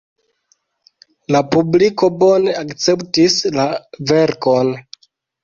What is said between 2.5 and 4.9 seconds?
akceptis la verkon.